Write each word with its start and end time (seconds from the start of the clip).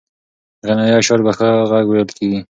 غنایي 0.67 0.93
اشعار 0.99 1.19
په 1.25 1.31
ښه 1.37 1.49
غږ 1.71 1.85
ویل 1.87 2.09
کېږي. 2.17 2.39